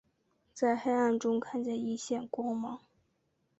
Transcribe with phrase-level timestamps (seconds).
[0.55, 2.79] 像在黑暗中看见一线光芒